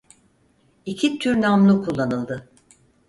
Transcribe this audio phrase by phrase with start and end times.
[0.85, 2.49] İki tür namlu kullanıldı.